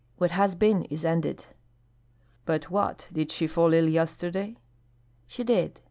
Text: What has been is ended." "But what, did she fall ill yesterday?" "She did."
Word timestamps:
What 0.17 0.31
has 0.31 0.55
been 0.55 0.85
is 0.85 1.05
ended." 1.05 1.45
"But 2.45 2.71
what, 2.71 3.07
did 3.13 3.31
she 3.31 3.45
fall 3.45 3.71
ill 3.71 3.87
yesterday?" 3.87 4.55
"She 5.27 5.43
did." 5.43 5.79